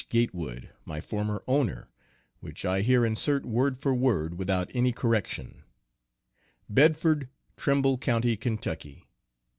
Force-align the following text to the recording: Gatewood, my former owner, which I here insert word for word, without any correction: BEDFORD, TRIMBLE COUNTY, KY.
Gatewood, 0.09 0.71
my 0.83 0.99
former 0.99 1.43
owner, 1.47 1.87
which 2.39 2.65
I 2.65 2.81
here 2.81 3.05
insert 3.05 3.45
word 3.45 3.77
for 3.77 3.93
word, 3.93 4.33
without 4.35 4.71
any 4.73 4.91
correction: 4.91 5.61
BEDFORD, 6.67 7.29
TRIMBLE 7.55 7.99
COUNTY, 7.99 8.35
KY. 8.35 9.05